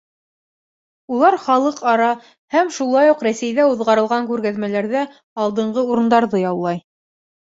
[1.17, 2.07] Улар халыҡ-ара
[2.55, 5.03] һәм шулай уҡ Рәсәйҙә уҙғарылған күргәҙмәләрҙә
[5.45, 6.83] алдынғы урындарҙы яулай.